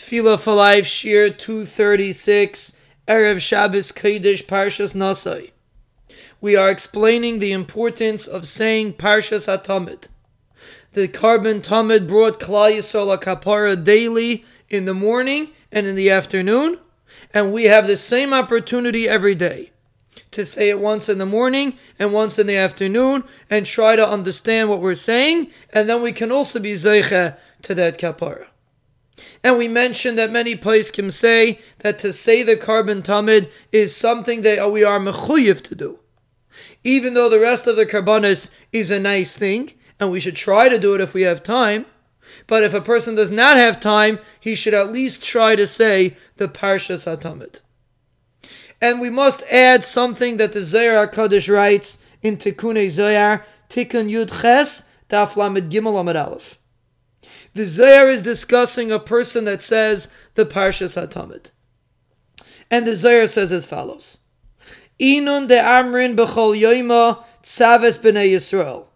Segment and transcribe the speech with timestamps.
[0.00, 2.72] Tefillah for Life, Shiur 236,
[3.06, 5.50] Erev Shabbos Kodesh Parshas Nasai.
[6.40, 10.08] We are explaining the importance of saying Parshas HaTamid.
[10.94, 16.78] The Korban Tamid brought Klal Yisrael Kapara daily in the morning and in the afternoon,
[17.34, 19.70] and we have the same opportunity every day
[20.30, 24.08] to say it once in the morning and once in the afternoon and try to
[24.08, 28.46] understand what we're saying, and then we can also be Zeicha to that Kapara.
[29.42, 34.42] And we mentioned that many can say that to say the Korban Tamid is something
[34.42, 35.98] that we are mechuyev to do.
[36.84, 40.68] Even though the rest of the karbanis is a nice thing, and we should try
[40.68, 41.86] to do it if we have time,
[42.46, 46.16] but if a person does not have time, he should at least try to say
[46.36, 47.60] the Parshas HaTamid.
[48.80, 54.40] And we must add something that the Zohar HaKadosh writes in Tikkun Zohar, Tikkun Yud
[54.40, 56.58] Ches, Daf Lamed Gimel Amud Aleph.
[57.54, 61.50] The Zohar is discussing a person that says the Parshas HaTamid.
[62.70, 64.18] And the Zohar says as follows.
[65.00, 68.86] Inun de Amrin b'chol yoima tzaves b'nei Yisrael.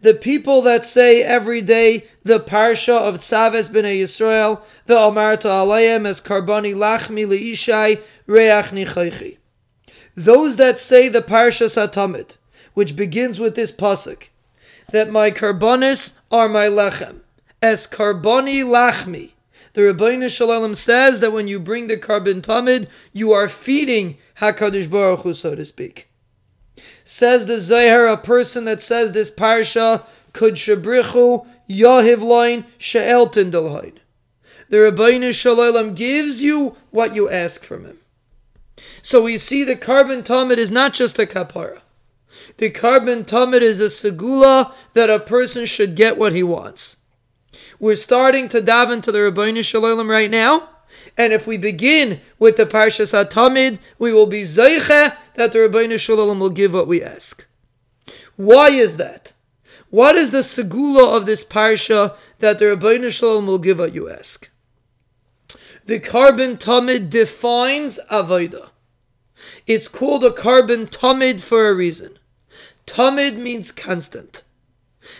[0.00, 6.06] The people that say every day the parsha of Tzaves b'nei Yisrael, the Amarta Alayim
[6.06, 7.96] as Karbani Lachmi Leishai
[8.26, 9.38] Reach Nichaychi.
[10.16, 12.36] Those that say the parsha Satamid,
[12.74, 14.24] which begins with this pasuk,
[14.90, 17.20] that my karbonis are my lechem,
[17.62, 19.30] as karboni lachmi.
[19.74, 24.18] The Ribbono Shel Olam says that when you bring the korban tamid, you are feeding
[24.38, 26.08] Hakadosh Baruch Hu, so to speak.
[27.04, 33.94] Says the Zohar, a person that says this parsha Kudsha Brichu yahiv loin she'eltin delhain.
[34.68, 37.98] The Ribbono Shel Olam gives you what you ask from him.
[39.00, 41.80] So we see the korban tamid is not just a kapara.
[42.58, 46.96] The korban tamid is a segula that a person should get what he wants.
[47.78, 50.68] We're starting to dive into the Ribbono Shel Olam right now.
[51.16, 55.98] And if we begin with the Parshas HaTamid, we will be Zeicha that the Ribbono
[55.98, 57.46] Shel Olam will give what we ask.
[58.36, 59.32] Why is that?
[59.90, 63.94] What is the segula of this Parsha that the Ribbono Shel Olam will give what
[63.94, 64.48] you ask?
[65.84, 68.70] The korban Tamid defines Avodah.
[69.66, 72.18] It's called a korban Tamid for a reason.
[72.86, 74.44] Tamid means constant.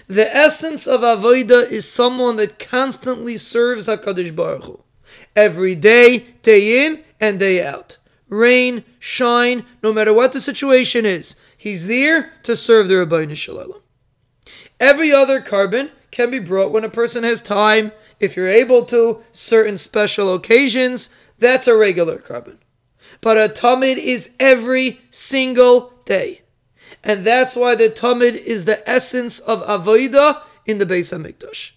[0.07, 4.81] The essence of Avodah is someone that constantly serves HaKadosh Baruch Hu.
[5.37, 7.99] Every day, day in and day out.
[8.29, 13.57] Rain, shine, no matter what the situation is, he's there to serve the Ribbono Shel
[13.57, 13.83] Olam.
[14.81, 19.23] Every other korban can be brought when a person has time, if you're able to,
[19.33, 22.57] certain special occasions, that's a regular korban.
[23.21, 26.43] But a tamid is every single day.
[27.05, 31.73] And that's why the Tamid is the essence of Avodah in the Beis HaMikdash.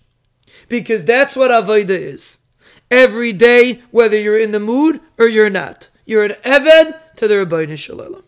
[0.69, 2.39] Because that's what Avodah is.
[2.91, 7.35] Every day, whether you're in the mood or you're not, you're an Eved to the
[7.35, 8.23] Ribbono Shel Olam.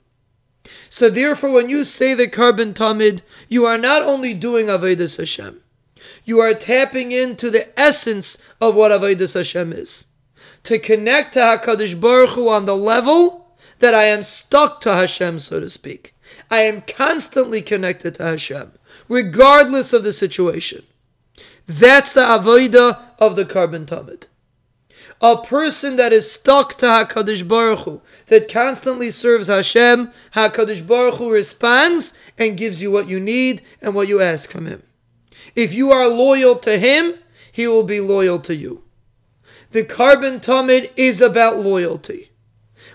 [0.90, 5.62] So therefore, when you say the korban Tamid, you are not only doing Avodah Hashem,
[6.26, 10.08] you are tapping into the essence of what Avodah Hashem is.
[10.64, 15.40] To connect to HaKadosh Baruch Hu on the level that I am stuck to Hashem,
[15.40, 16.16] so to speak.
[16.50, 18.74] I am constantly connected to Hashem,
[19.08, 20.84] regardless of the situation.
[21.68, 24.28] That's the avodah of the korban tamid.
[25.20, 31.16] A person that is stuck to Hakadosh Baruch Hu, that constantly serves Hashem, Hakadosh Baruch
[31.16, 34.84] Hu responds and gives you what you need and what you ask from Him.
[35.56, 37.16] If you are loyal to Him,
[37.52, 38.84] He will be loyal to you.
[39.72, 42.32] The korban tamid is about loyalty.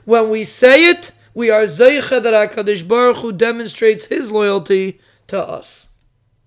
[0.04, 5.41] When we say it, we are zeicha that HaKadosh Baruch Hu demonstrates His loyalty to
[5.41, 5.88] us.